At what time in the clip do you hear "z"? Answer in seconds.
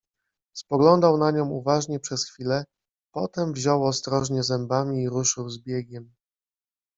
5.49-5.61